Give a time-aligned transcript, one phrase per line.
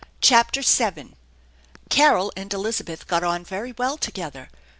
[0.19, 1.13] CHAPTER VII
[1.91, 4.49] CAROL and Elizabeth got on very well together.